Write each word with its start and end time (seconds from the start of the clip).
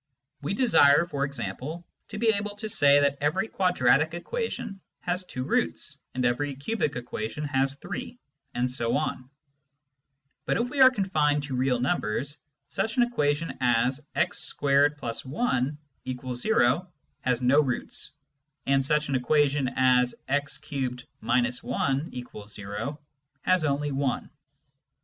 We 0.41 0.55
desire, 0.55 1.05
for 1.05 1.25
example, 1.25 1.85
to 2.07 2.17
be 2.17 2.29
able 2.29 2.55
to 2.55 2.67
say 2.67 2.99
that 3.01 3.19
every 3.21 3.47
quadratic 3.47 4.15
equation 4.15 4.81
has 5.01 5.23
two 5.23 5.43
roots, 5.43 5.99
and 6.15 6.25
every 6.25 6.55
cubic 6.55 6.95
equation 6.95 7.43
has 7.43 7.75
three, 7.75 8.17
and 8.55 8.71
so 8.71 8.97
on. 8.97 9.29
But 10.45 10.57
if 10.57 10.71
we 10.71 10.81
are 10.81 10.89
confined 10.89 11.43
to 11.43 11.55
real 11.55 11.79
numbers, 11.79 12.39
such 12.67 12.97
an 12.97 13.03
equation 13.03 13.55
as 13.61 13.97
# 13.97 14.13
2 14.15 14.21
| 14.67 15.35
i=o 16.07 16.91
has 17.21 17.41
no 17.43 17.59
roots, 17.59 18.11
and 18.65 18.83
such 18.83 19.07
an 19.09 19.13
equation 19.13 19.69
as 19.75 20.15
x 20.27 20.57
3— 20.57 20.87
1=0 21.23 22.97
has 23.41 23.63
only 23.65 23.91
one. 23.91 24.29